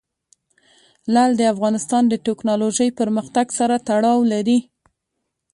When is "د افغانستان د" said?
1.37-2.13